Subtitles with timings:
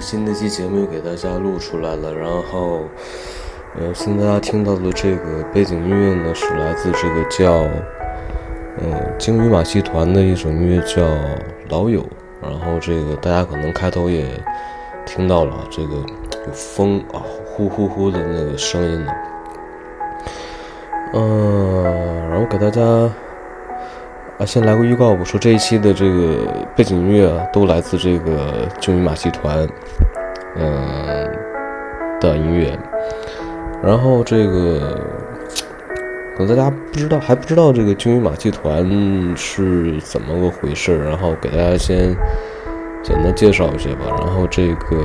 [0.00, 2.12] 新的一期节目又给大家录出来了。
[2.14, 2.80] 然后，
[3.78, 7.68] 呃，现在大家听到的这个背景音乐呢，是来自这个叫
[8.80, 11.02] 嗯鲸鱼马戏团的一首音乐，叫
[11.68, 12.00] 《老友》。
[12.40, 14.26] 然后这个大家可能开头也
[15.04, 15.96] 听到了，这个
[16.52, 19.12] 风啊，呼呼呼的那个声音呢。
[21.14, 21.82] 嗯，
[22.30, 22.80] 然后给大家
[24.38, 29.66] 啊，先来个预告，我说这一期的这个背景音乐啊，都来自这个鲸鱼马戏团，
[30.54, 31.28] 嗯
[32.20, 32.78] 的音乐。
[33.82, 34.96] 然后这个
[36.36, 38.88] 可能大家不知道，还不知道这个鲸鱼马戏团
[39.36, 42.16] 是怎么个回事然后给大家先
[43.02, 44.06] 简单介绍一下吧。
[44.20, 45.04] 然后这个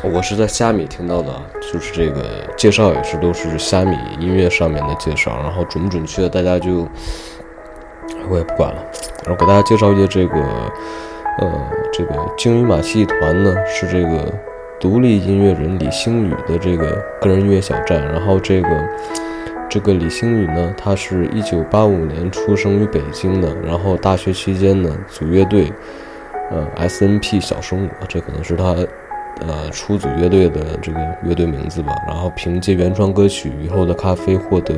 [0.00, 1.32] 我是在虾米听到的，
[1.72, 2.22] 就是这个
[2.56, 6.86] 介绍也是都是虾米音乐上面的介绍，然后准不准确大家就
[8.28, 8.84] 我也不管了。
[9.24, 10.36] 然后给大家介绍一下这个
[11.38, 14.32] 呃这个鲸鱼马戏团呢是这个。
[14.80, 18.68] 独立音乐人李星宇的这个个人音乐小站，然后这个
[19.70, 25.72] 这个李星宇呢，他是一九八五年出生于北京的，然后大学期间呢组乐队，
[26.50, 28.76] 呃 S N P 小生物，这可能是他
[29.40, 31.94] 呃初组乐队的这个乐队名字吧。
[32.06, 34.74] 然后凭借原创歌曲《雨后的咖啡》获得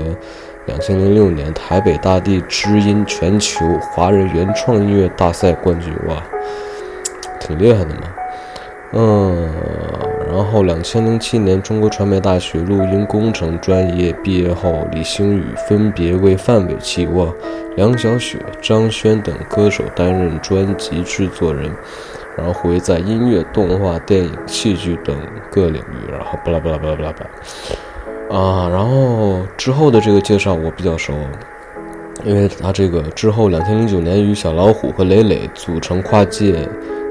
[0.67, 6.23] 两千零六年台北大地知音全球华人原创音乐大赛冠军，哇，
[7.39, 8.01] 挺厉害的嘛。
[8.93, 9.51] 嗯，
[10.33, 17.27] 然后两千零七年中国传媒大学录音工程专业毕业后，李星宇分别为范玮琪、哇、
[17.77, 21.71] 梁小雪、张轩等歌手担任专辑制作人，
[22.37, 25.17] 然后会在音乐、动画、电影、戏剧等
[25.51, 31.15] 各领域，然后巴拉巴拉巴拉巴拉巴，啊，然后之后的这个介绍我比较熟，
[32.25, 36.69] 因为他这个之后两千零九年与小老虎和磊磊组成跨界。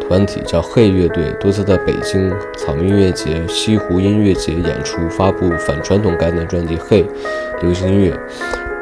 [0.08, 7.04] 团体叫嘿乐队，多次在北京草莓音乐节、西湖音乐节演出，发布反传统概念专辑《嘿
[7.60, 8.12] 流行音乐》。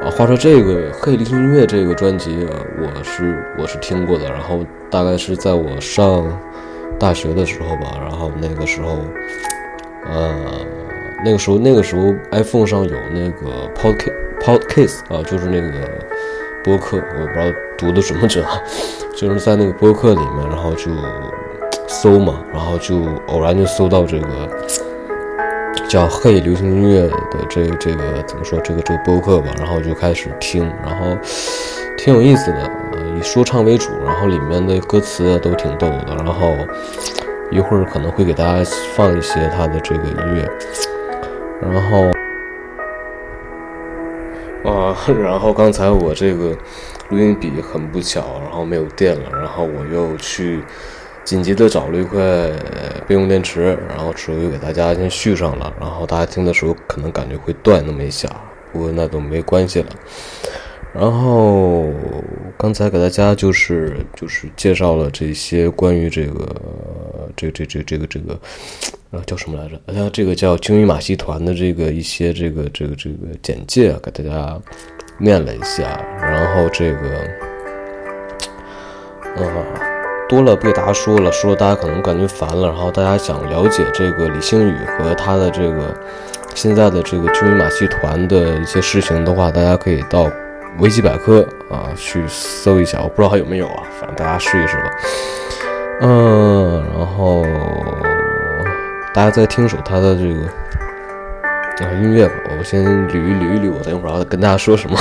[0.04, 2.46] 啊，话说这个《嘿流行音乐》这个专辑，
[2.78, 4.26] 我是我是听过的。
[4.30, 4.60] 然后
[4.92, 6.28] 大概是在我上
[7.00, 8.98] 大学的时候吧，然后那个时候，
[10.06, 10.36] 呃，
[11.24, 15.90] 那个时候那个时候 iPhone 上有那个 Podcast Podcast 啊，就是那个
[16.66, 17.46] 播客，我不知道
[17.78, 18.62] 读的准不准啊。
[19.16, 20.92] 就是在那个播客里面，然后就
[21.88, 24.50] 搜嘛，然后就偶然就搜到这个
[25.88, 27.02] 叫“嘿流行音乐”
[27.32, 31.18] 的这个这个怎么说这个这个播客吧，然后就开始听，然后
[31.98, 32.72] 挺有意思的，
[33.18, 36.56] 以说唱为主，然后里面的歌词都挺逗的，然后
[37.52, 40.50] 一会儿可能会给大家放一些他的这个音乐，
[41.62, 42.12] 然后
[44.70, 46.56] 啊，然后刚才我这个。
[47.10, 50.64] 录音笔很不巧，然后没有电了，然后我又去
[51.24, 52.20] 紧急的找了一块
[53.08, 58.30] 备用电池，然后之后又给大家先续上了，然后大家听的时候可能感觉会断那么一下，
[58.72, 59.88] 不过那都没关系了。
[60.94, 61.86] 然后
[62.58, 66.56] 刚才给大家就是就是介绍了这些关于这个
[67.36, 68.40] 这这这这个这个
[69.12, 69.80] 呃叫什么来着？
[69.88, 74.62] 呃，这个叫鲸鱼马戏团的这个一些这个这个这个简介，啊给大家。
[75.20, 77.00] 念了一下，然后这个，
[79.36, 79.46] 呃，
[80.30, 82.68] 多了不给大家说了，说了大家可能感觉烦了。
[82.68, 85.96] 然后大家想了解这个李星宇和他的这个
[86.56, 90.30] 现在的这个军鱼马戏团的一些事情的话，大家可以到
[90.80, 94.92] 维基百科啊去搜一下，我不知道还有没有啊，反正大家试一试吧。
[96.02, 97.46] 嗯，然后
[99.14, 100.42] 大家再听首他的这个。
[101.80, 104.96] 啊，音乐吧，我先捋一捋一捋，我等一会儿要跟大家说什么。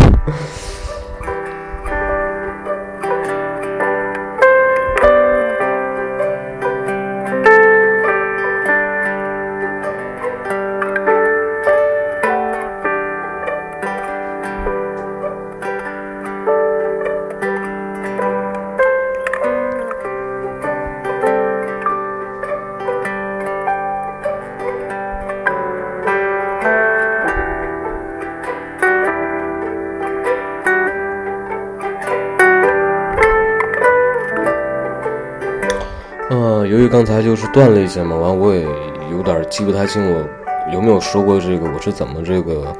[36.92, 38.66] 刚才就是断了一些嘛，完我也
[39.10, 40.28] 有点记不太清我
[40.70, 42.70] 有没有说过这个，我是怎么这个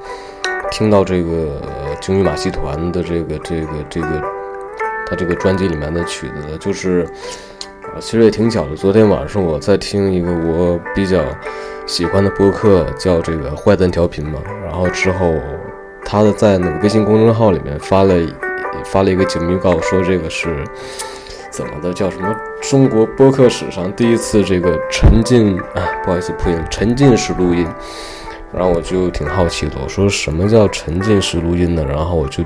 [0.70, 1.62] 听到这个
[1.98, 4.22] 鲸鱼马戏团的这个这个这个
[5.06, 7.08] 他这个专辑里面的曲子的，就是
[8.00, 8.76] 其实也挺巧的。
[8.76, 11.24] 昨天晚上我在听一个我比较
[11.86, 15.32] 喜欢的播客，叫这个坏蛋调频嘛，然后之后
[16.04, 18.14] 他的在那个微信公众号里面发了
[18.84, 20.62] 发了一个节目预告，说这个是。
[21.52, 27.68] 怎么的叫什么中国播客史上第一次这个沉浸啊，不好意思，破音，沉浸式录音。
[28.54, 31.84] 然后我就挺好奇的，我说什么叫沉浸式录音呢？
[31.86, 32.42] 然后我就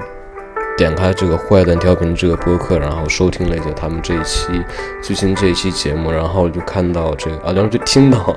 [0.76, 4.61] 点开这个坏蛋调频这个播客，然后收听了一下他们这一期
[5.00, 8.37] 最新这一期节目，然后就看到这个啊，然后就听到，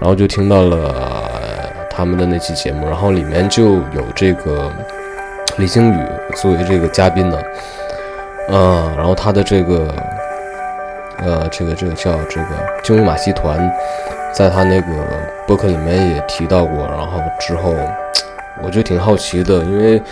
[0.00, 1.28] 然后就听到了
[1.90, 4.70] 他们的那期节目，然后里面就有这个
[5.58, 5.98] 李星宇
[6.36, 7.38] 作为这个嘉宾呢，
[8.48, 9.94] 嗯，然后他的这个
[11.18, 12.46] 呃，这个这个叫这个
[12.82, 13.72] 金鱼马戏团。
[14.34, 14.86] 在他那个
[15.46, 17.74] 博客里面也提到过，然后之后
[18.64, 20.02] 我就挺好奇的，因为，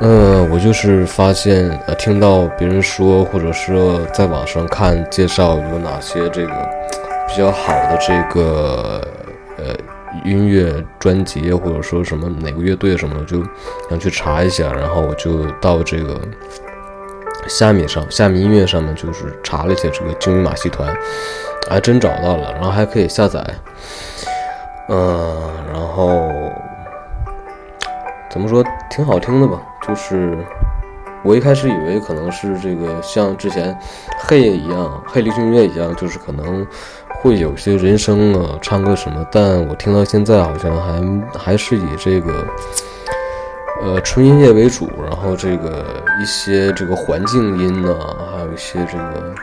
[0.00, 6.52] 嗯，我就是发现呃，听到别人说，或者说在网上看介绍有哪些这个
[7.28, 9.06] 比较好的这个
[9.58, 9.74] 呃
[10.24, 13.44] 音乐专辑，或者说什么哪个乐队什么的，就
[13.90, 16.18] 想去查一下，然后我就到这个
[17.48, 20.94] 虾米上，虾米音乐上面就是查了一下这个鲸鱼马戏团。
[21.66, 23.42] 还真找到了，然后还可以下载，
[24.90, 26.30] 嗯，然后
[28.30, 29.62] 怎么说挺好听的吧？
[29.88, 30.36] 就是
[31.22, 33.74] 我一开始以为可能是这个像之前
[34.18, 36.66] 黑夜一样，黑流行乐一样，就是可能
[37.22, 40.76] 会有些人声啊，唱歌什么，但我听到现在好像
[41.32, 42.30] 还还是以这个
[43.82, 47.94] 呃纯音乐为主，然后这个一些这个环境音呢，
[48.32, 49.34] 还有一些这个。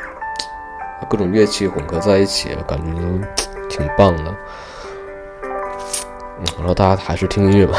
[1.10, 4.34] 各种乐器混合在一起，感觉都挺棒的。
[5.44, 7.78] 嗯，然后大家还是听音乐吧。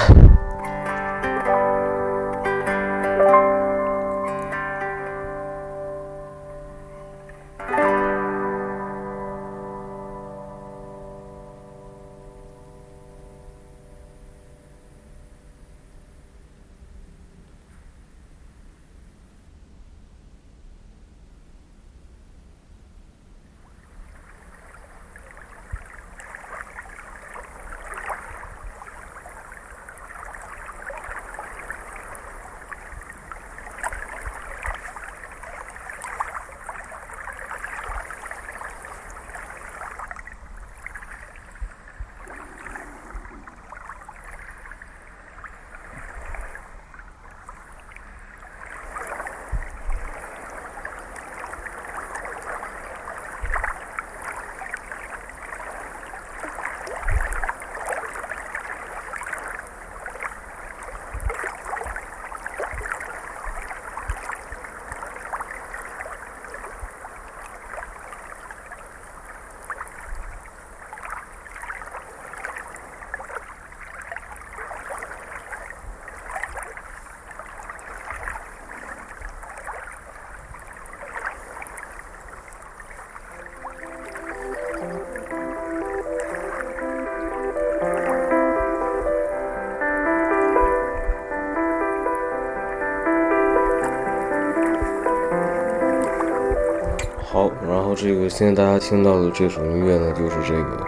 [97.66, 100.84] 然后这个现在大家听到的这首音乐呢，就是这个，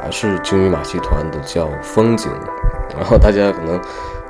[0.00, 2.30] 还是鲸鱼马戏团的，叫《风景》。
[2.96, 3.80] 然后大家可能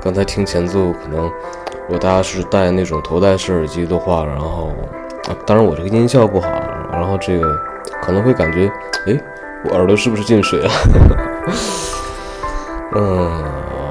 [0.00, 4.72] 刚才听前奏，可能如果大家是戴那种头戴式耳机的话，然后
[5.28, 6.48] 啊，当然我这个音效不好，
[6.92, 7.46] 然后这个
[8.00, 8.70] 可能会感觉，
[9.06, 9.20] 哎，
[9.64, 10.70] 我耳朵是不是进水了？
[12.96, 13.42] 嗯，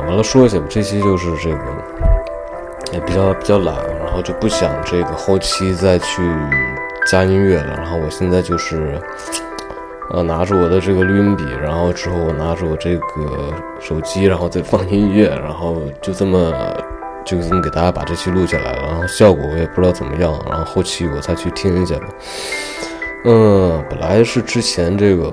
[0.07, 1.57] 完了说一下吧，这期就是这个
[2.93, 6.21] 也比较比较懒，然后就不想这个后期再去。
[7.05, 8.99] 加音乐了，然后我现在就是，
[10.11, 16.51] 呃，拿着我的这个录音笔，然后之后我拿着我这个手机，然后再放音乐，然后就这么
[17.25, 22.07] 就这么给大家把这期录下来了，然后效果我也不知道怎么样，然后后期我再去听一下吧。
[23.25, 25.31] 嗯，本来是之前这个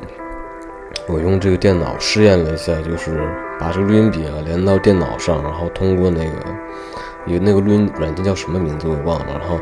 [1.07, 3.27] 我用这个电脑试验了一下，就是
[3.59, 6.33] 把这个录音笔啊连到电脑上，然后通过那个
[7.27, 9.59] 有那个录音软件叫什么名字我忘了，然后。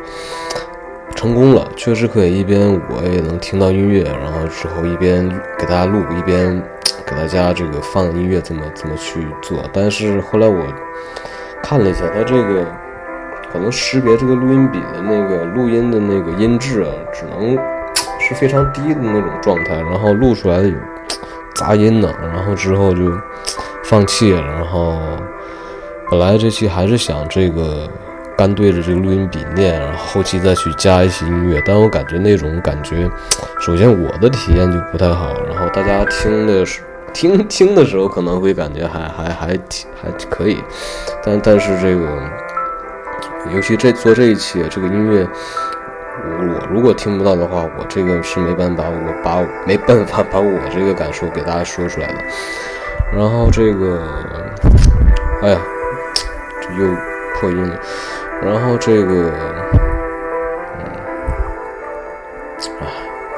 [1.18, 6.62] 成功了，确实可以一边我也能听到音乐，然后之后一边给大家录，一边
[7.04, 9.58] 给大家这个放音乐，怎么怎么去做。
[9.72, 10.64] 但是后来我
[11.60, 12.64] 看了一下，它这个
[13.52, 17.58] 可能识别这个录音笔的那个录音的那个音质啊，只能
[18.20, 20.76] 是非常低的那种状态，然后录出来的有
[21.56, 22.14] 杂音呢。
[22.22, 23.10] 然后之后就
[23.82, 24.40] 放弃了。
[24.40, 24.96] 然后
[26.08, 27.90] 本来这期还是想这个。
[28.38, 33.10] 干对着这个录音笔念，然后后期再去加一些音乐，但我感觉那种感觉，
[33.58, 36.80] 首先我的体验就不太好，然后大家听的时
[37.12, 40.62] 听听的时候可能会感觉还还还挺还可以，
[41.24, 42.06] 但但是这个，
[43.52, 45.26] 尤其这做这一期这个音乐，
[46.24, 52.14] 我如果听不到的话，我这个是没办法，我把没办法把我这个感受给大家说出来的。
[53.12, 54.00] 然后这个，
[55.42, 55.60] 哎呀，
[56.60, 56.88] 这又
[57.40, 57.76] 破音了。
[58.42, 59.32] 然后这个，
[60.78, 60.84] 嗯，
[62.80, 62.86] 啊，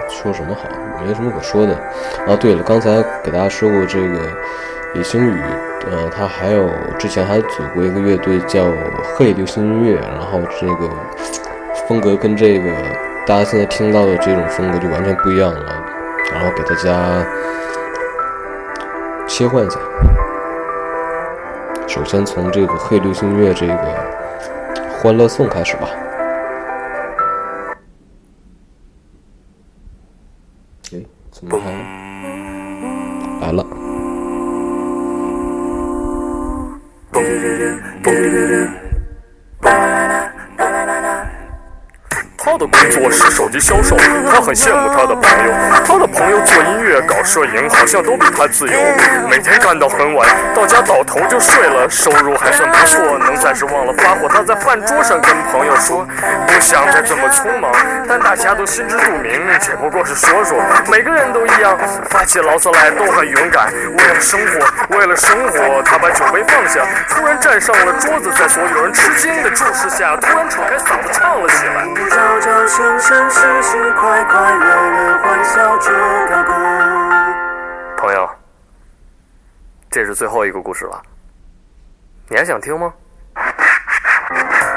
[0.08, 0.68] 说什么好？
[1.04, 1.74] 没什么可说的。
[2.26, 4.18] 啊，对了，刚才给大家说过这个
[4.94, 5.40] 李星宇，
[5.90, 8.66] 呃，他还有之前还组过一个乐队叫
[9.16, 10.88] 黑流行音乐，然后这个
[11.88, 12.70] 风格跟这个
[13.26, 15.84] 大家现在听到的这种风格就完全不一样了。
[16.32, 17.24] 然后给大家。
[19.26, 19.78] 切换一下，
[21.86, 23.72] 首先从这个黑流行乐这个
[25.02, 26.09] 《欢乐颂》开始吧。
[43.02, 43.96] 我是手机销售，
[44.30, 45.54] 他很羡慕他的朋友。
[45.86, 48.78] 他的朋友做音乐、搞摄影，好像都比他自由，
[49.26, 54.28] 每天干到很晚，到家倒头就睡了，收入还算不错，能暂时忘了发火。
[54.28, 56.06] 他在饭桌上跟朋友说，
[56.46, 57.72] 不想再这么匆忙，
[58.06, 60.62] 但大家都心知肚明，只不过是说说。
[60.90, 61.78] 每个人都一样，
[62.10, 63.72] 发起牢骚来都很勇敢。
[63.96, 72.89] 为了生活，为了生活，他把酒杯放下，突然站上了桌子，在所有人吃惊的注视下，突然敞开嗓子唱了起来。
[72.90, 75.92] 小小声声，时时快快乐乐，欢笑着
[76.28, 76.52] 高歌。
[77.96, 78.28] 朋友，
[79.88, 81.00] 这是最后一个故事了，
[82.28, 82.92] 你还想听吗？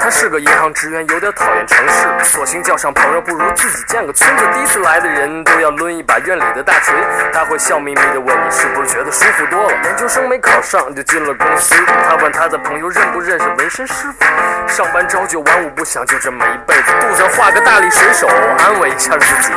[0.03, 4.43] 他是个银行职员，有点讨厌城市，索性叫上朋友，不如自己建个村子。
[4.53, 6.93] 第一次来的人都要抡一把院里的大锤，
[7.31, 9.69] 他会笑眯眯地问你是不是觉得舒服多了。
[9.85, 11.73] 研究生没考上就进了公司，
[12.05, 14.25] 他问他的朋友认不认识纹身师傅。
[14.67, 18.27] 上班朝九晚五不想就这么一辈子，肚上画个大力水手，
[18.59, 19.53] 安慰一下自己。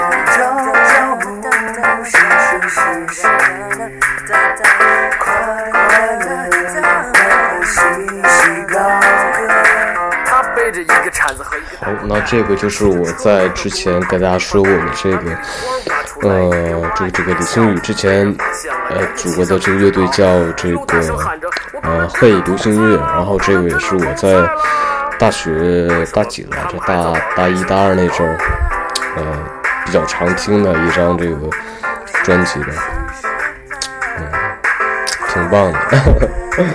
[10.56, 15.30] 带着一个铲子和一好，那这个就是我在之前跟大家说过的这个，
[16.22, 18.34] 呃，这个这个李星宇之前
[18.88, 20.24] 呃组过的这个乐队叫
[20.56, 20.80] 这个
[21.82, 24.48] 呃嘿流行音乐，然后这个也是我在
[25.18, 28.38] 大学大几来着，大大一大二那阵儿，
[29.16, 29.22] 呃
[29.84, 31.36] 比较常听的一张这个
[32.24, 32.72] 专辑的，
[34.18, 34.26] 嗯，
[35.28, 35.78] 挺棒的。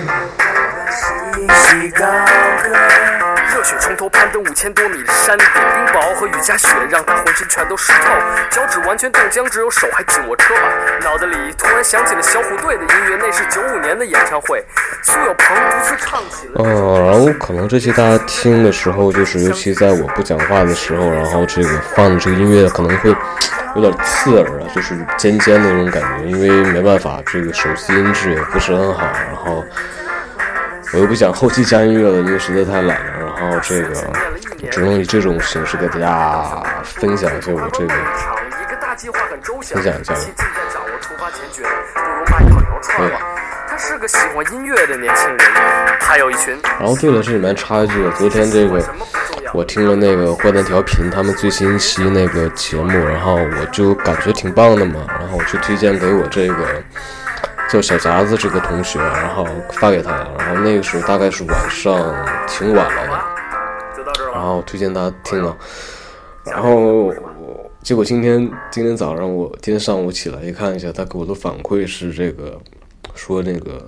[3.62, 8.12] 热血冲头，攀登五千多米的山顶，冰雹和雨夹雪让他浑身全都湿透，
[8.50, 11.06] 脚趾完全冻僵，只有手还紧握车把。
[11.06, 14.66] 脑子里突然想起了小虎队的音乐，那是九五年的演唱会，
[15.04, 16.54] 苏有朋独自唱起了。
[16.56, 23.16] 嗯，然后可能这些大家听的时候，就是尤其在我不讲话的时候，然后这个放的这个音乐可能会
[23.76, 29.64] 有点刺耳啊，就是尖尖的那种感觉，因为没办法，这个手机音质也不是很好，然后。
[30.94, 33.34] 我又不想后期加音乐了，因为实在太懒了。
[33.38, 33.96] 然后这个
[34.70, 37.94] 只能以这种形式给大家分享一下我这个
[39.64, 40.14] 分享一下。
[42.98, 43.20] 吧？
[43.68, 45.40] 他是个喜欢音乐的年轻人，
[46.00, 46.60] 他有一群。
[46.80, 48.84] 然后对了，这里面插一句，昨天这个
[49.54, 56.84] 我听了那个坏蛋调频他们最新一期那个节目，然后我就感觉挺棒的嘛，然后我就推荐给我这个。
[57.72, 59.48] 叫小夹子这个同学，然后
[59.80, 61.96] 发给他，然后那个时候大概是晚上
[62.46, 63.34] 挺晚了吧，
[64.34, 65.56] 然后推荐他听了，
[66.44, 67.14] 然后
[67.82, 72.60] 结果今天今天早上我今天上午起来一看一下，他给我的反馈是这个，
[73.16, 73.82] 说那个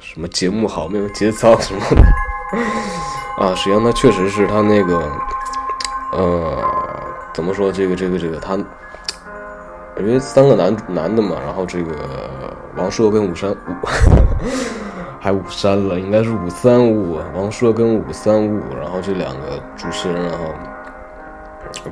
[0.00, 5.10] 什么节目好没有节操什么的，啊，实际上他确实是他那个，
[6.12, 6.62] 呃，
[7.32, 8.58] 怎么说这个这个这个他。
[9.96, 11.94] 因为三个男男的嘛，然后这个
[12.76, 13.56] 王朔跟武山武，
[15.20, 20.52] 还武山了，应该是武三武，王朔跟武三武，然后这两个主持人，然后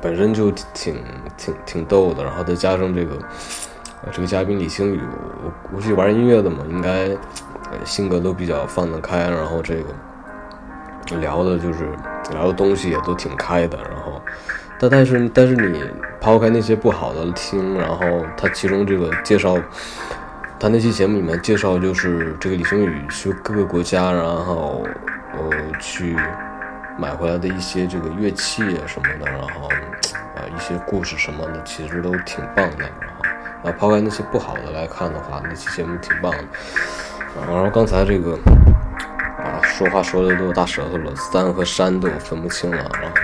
[0.00, 1.02] 本身就挺
[1.36, 3.16] 挺挺逗的，然后再加上这个
[4.10, 5.00] 这个嘉宾李星宇，
[5.44, 7.08] 我估计玩音乐的嘛，应该
[7.84, 11.88] 性格都比较放得开，然后这个聊的就是
[12.32, 14.20] 聊的东西也都挺开的，然后。
[14.82, 15.80] 但但是但是你
[16.20, 19.56] 抛开那些不好的听，然后他其中这个介绍，
[20.58, 24.84] 他那期节目里面介绍就是这个李星宇去各个国家，然后
[25.34, 26.16] 呃去
[26.98, 29.68] 买回来的一些这个乐器啊什么的，然后
[30.34, 32.84] 啊一些故事什么的，其实都挺棒的。
[33.00, 36.44] 然后啊抛开那些不好的来看的话，那期节目挺棒的。
[37.48, 38.36] 然后刚才这个
[39.38, 43.16] 啊说话说的都大舌头了，山和山都分不清了，然后。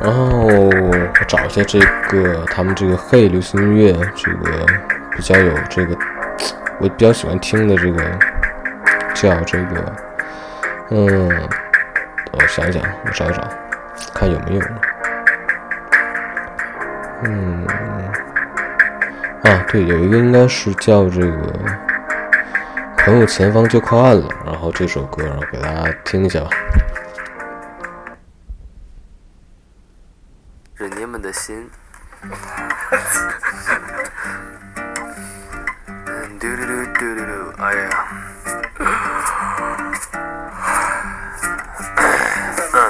[0.00, 4.66] 然后我找一下这个他们这个嘿流行音乐，这个
[5.16, 5.96] 比较有这个
[6.78, 8.02] 我比较喜欢听的这个
[9.12, 9.92] 叫这个
[10.90, 11.28] 嗯，
[12.32, 13.48] 我想一想，我找一找，
[14.14, 14.62] 看有没有。
[17.24, 17.66] 嗯，
[19.42, 21.36] 啊，对，有一个应该是叫这个
[22.98, 26.50] 朋友前方就靠岸了，然后这首歌，然后给大家听一下吧。
[31.38, 31.70] 心。
[36.40, 38.06] 嘟嘟嘟嘟嘟嘟，哎呀，
[42.74, 42.82] 嗯，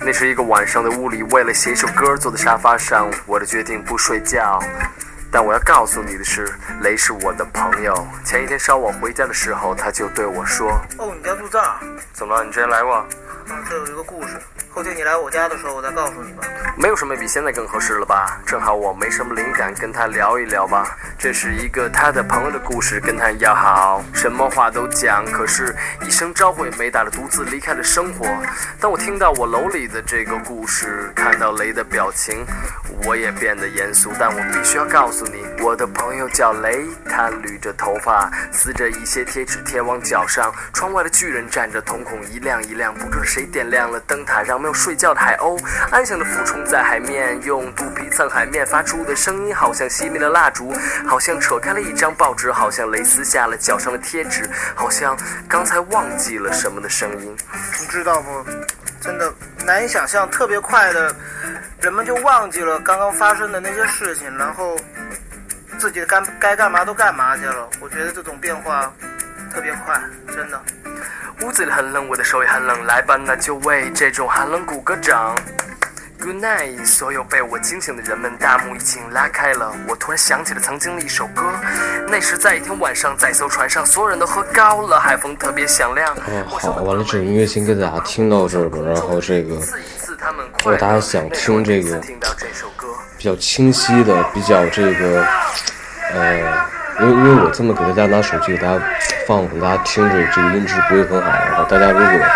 [0.00, 4.58] 那是一个晚上的屋里，为了写一首歌，坐在沙发上，我的决定不睡觉。
[5.30, 6.46] 但我要告诉你的是，
[6.80, 8.06] 雷是我的朋友。
[8.24, 11.76] 前一天稍晚回家的时候，他就对我说哦，你家住这儿？
[12.12, 12.44] 怎么了？
[12.44, 12.94] 你之前来过？
[12.94, 13.06] 啊，
[13.68, 14.40] 这有一个故事。
[14.74, 16.42] 后天你来我家的时候，我再告诉你吧。
[16.76, 18.40] 没有什么比现在更合适了吧？
[18.44, 20.96] 正好我没什么灵感，跟他聊一聊吧。
[21.18, 25.24] 这是一个他的朋友的故事，跟他要好，什么话都讲。
[25.24, 25.74] 可是，
[26.06, 28.26] 一声招呼也没打的，独自离开了生活。
[28.80, 32.44] 当我听到我楼里的这个故事，看到雷的表情，
[33.04, 34.12] 我也变得严肃。
[34.18, 40.52] 但我必须要告诉你，我的朋友叫雷，他捋着头发，撕着一些贴纸贴往脚上。
[40.72, 45.58] 窗外的巨人站着，瞳孔一亮一亮，不知是谁点亮了灯塔，让没有睡觉的海鸥
[45.90, 50.74] 安详的俯冲在海面，用肚皮蹭海面发出的声音，好像熄灭了蜡烛，
[51.06, 55.16] 好像扯开了一张报纸，好像蕾丝下了脚上的贴纸，好像
[55.48, 57.34] 刚才忘记了什么的声音。
[57.80, 58.44] 你知道不？
[59.00, 59.32] 真的
[59.66, 61.14] 难以想象，特别快的，
[61.80, 64.76] 人们就忘记了刚刚发生的那些事情，然后
[65.78, 67.68] 自己干该干嘛都干嘛去了。
[67.80, 68.90] 我觉得这种变化
[69.52, 70.60] 特别快，真的。
[71.42, 75.36] 屋子里很冷，我的手也很冷，来吧，那就为这种寒冷鼓个掌。
[76.24, 79.70] Good night，所有被我惊醒的人们，大幕已经拉开了。
[79.86, 81.42] 我突然想起了曾经的一首歌，
[82.08, 86.10] 那时在一天晚上，在一艘船上，所有人都喝高了，海风特别响亮。
[86.14, 88.78] 哦，好，完了，这首音乐先给大家听到这儿吧。
[88.86, 92.00] 然后这个，如果大家想听这个
[93.18, 95.26] 比较清晰的，比较这个，
[96.14, 96.38] 呃，
[97.00, 98.82] 因为因为我这么给大家拿手机给大家
[99.26, 101.28] 放，给大家听着，这个音质不会很好。
[101.28, 102.26] 然后大家如果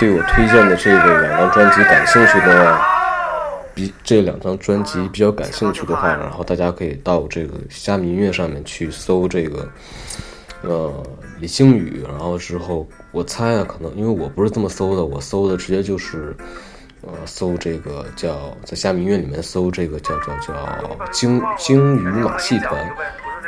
[0.00, 2.80] 对我推荐的这个两张专辑感兴趣的，
[3.74, 9.68] 比这两张专辑比较感兴趣的话，然后大家可以到这个虾米音乐上面去搜这个，
[10.62, 11.02] 呃，
[11.38, 16.34] 李星宇，然后之后我猜啊，可能因为我不是这么搜的，我搜的直接就是，
[17.02, 22.90] 呃，搜这个叫在虾米音乐里面搜这个叫叫叫鲸鲸鱼马戏团。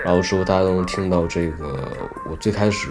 [0.04, 1.88] 然后之后大家都能听到这个
[2.28, 2.88] 我最开始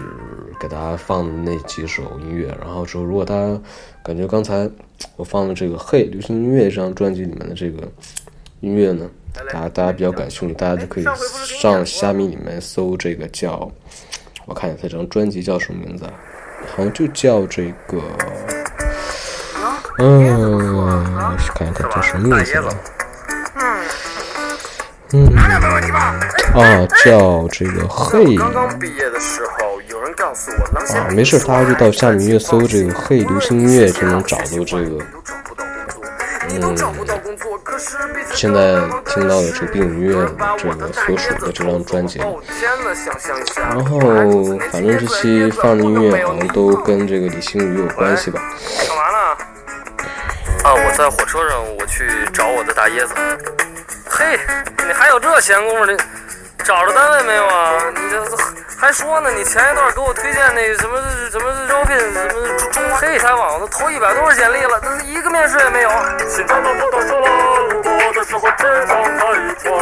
[0.62, 2.46] 给大家放的那几首音乐。
[2.60, 3.60] 然后之后，如果大家
[4.04, 4.70] 感觉刚才
[5.16, 7.82] 我放的这个《嘿流行音乐》这张专辑里面的这个
[8.60, 9.10] 音乐呢，
[9.52, 11.04] 大家大家比较感兴趣，大家就可以
[11.60, 13.68] 上虾米里面搜这个叫，
[14.46, 16.14] 我看一下这张专辑叫什么名字啊？
[16.76, 18.00] 好像就叫这个，
[19.98, 23.01] 嗯，看一看叫什么名字了。
[25.14, 25.28] 嗯，
[26.54, 28.34] 啊，叫这个嘿。
[28.36, 34.98] 刚刚毕业的时候，有人告诉我，啊，没事，大家就到下面音乐搜这个嘿流行音乐，就能找到这个，
[36.48, 36.76] 嗯，
[38.32, 42.18] 现在听到的这个背景音乐这个所属的这张专辑。
[42.18, 44.00] 然后，
[44.70, 48.40] 反正这期放的音乐好像都跟这个李星宇有关系吧。
[48.88, 49.18] 干嘛呢？
[50.64, 53.14] 啊，我在火车上，我去找我的大椰子。
[54.22, 54.38] 嘿，
[54.86, 55.84] 你还有这闲工夫？
[55.84, 55.96] 你
[56.64, 57.72] 找着单位没有啊？
[57.92, 58.24] 你这
[58.78, 59.28] 还说呢？
[59.32, 60.96] 你前一段给我推荐那个什么
[61.32, 62.30] 什么招聘什么
[62.70, 65.90] 中黑采网，都投一百多份简历了，但是一个面试也没有。
[66.28, 67.06] 心脏都不了，
[67.66, 69.74] 路过的时候只放他一船。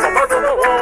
[0.00, 0.80] 上班的我。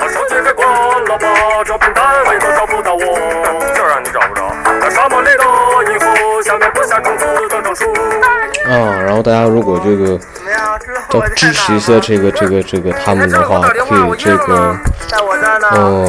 [0.00, 1.92] 把手机给关了吧，招聘
[9.28, 10.18] 大家如果这个
[11.12, 14.74] 要支持一下这个这个这个他们的话，可以这个
[15.72, 16.08] 哦，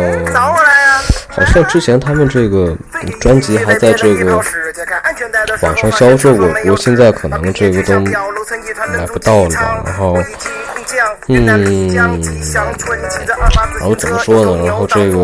[1.27, 2.73] 好像之前他们这个
[3.19, 4.41] 专辑还在这个
[5.61, 9.83] 网上销售过，不过现在可能这个都买不到了吧。
[9.85, 10.17] 然后，
[11.29, 11.45] 嗯，
[11.93, 12.09] 然
[13.81, 14.65] 后怎么说呢？
[14.65, 15.23] 然后这个。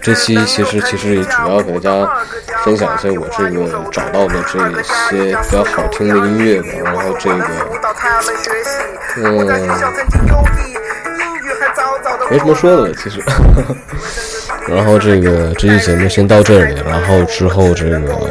[0.00, 2.08] 这期其实其实主要给大家
[2.64, 7.44] 分享一些我这个找到的这一些比较好听的音乐吧，然后这个，
[9.16, 9.46] 嗯，
[12.30, 13.20] 没什么说的了，其实，
[14.66, 18.30] 然后这个这期节目先到这里，然后之后这个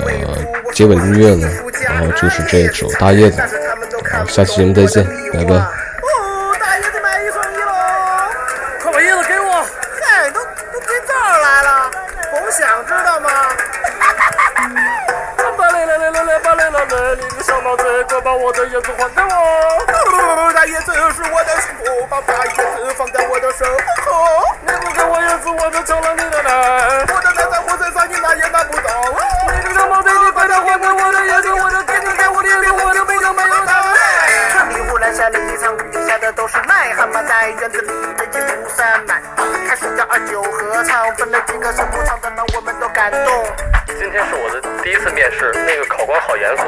[0.74, 1.48] 结尾音乐呢，
[1.84, 3.40] 然后就是这首《大叶子》。
[4.12, 5.56] 好，下期节目再见，拜拜。
[5.56, 7.72] 哦，大叶子买一送一喽！
[8.82, 9.66] 快把叶子给我！
[10.02, 11.90] 嗨，都都给这儿来了，
[12.30, 13.30] 甭想知道吗？
[15.58, 19.32] 巴来来来来来，巴来来来，你个小毛贼，快把我的叶子还给我！
[20.54, 23.66] 大叶子是我的幸福，把大叶子放在我的身
[24.06, 24.44] 后。
[24.62, 27.06] 你不给我叶子，我就抢了你的奶！
[27.08, 27.60] 我的奶在
[37.60, 39.22] 院子里的野不散漫。
[39.68, 43.46] 开始叫二九合唱，分了几个声部唱的让我们都感动。
[44.00, 46.64] 今天是我的第一次面试，那个考官好严肃，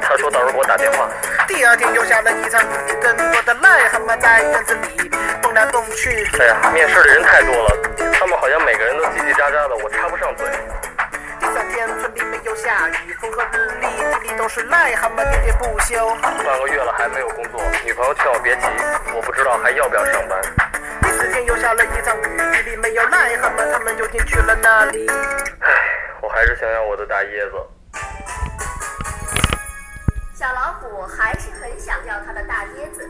[0.00, 1.08] 他说到时候给我打电话。
[1.46, 2.66] 第二天又下了一场雨，
[3.02, 5.10] 更多的癞蛤蟆在院子里
[5.42, 6.26] 蹦来蹦去。
[6.40, 7.76] 哎呀，面试的人太多了，
[8.14, 10.46] 他们好像每个人都叽叽喳喳的，我插不上嘴。
[11.40, 13.86] 第三天村里没有下雨，风和日丽，
[14.46, 15.96] 地里都是癞蛤蟆喋喋不休。
[16.22, 18.66] 半个月了还没有工作，女朋友劝我别急，
[19.12, 20.40] 我不知道还要不要上班。
[21.02, 25.08] 第四天又下了一场雨，地里没有癞蛤蟆，他们究竟去了哪里？
[25.08, 25.72] 唉，
[26.22, 27.56] 我还是想要我的大椰子。
[30.32, 33.08] 小老虎还是很想要它的大椰子。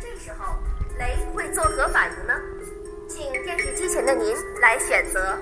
[0.00, 0.54] 这时候，
[0.98, 2.34] 雷会作何反应呢？
[3.08, 5.36] 请电视机前的您来选择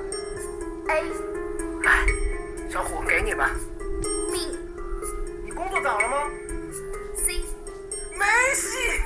[0.89, 1.03] ：A、
[1.85, 2.07] 哎，
[2.71, 3.51] 小虎，给你吧。
[5.81, 6.31] 作找了吗
[7.17, 7.43] ？C。
[8.15, 9.01] 没戏。